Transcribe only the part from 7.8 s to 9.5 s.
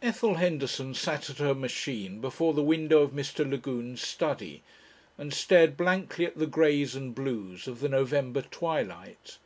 the November twilight.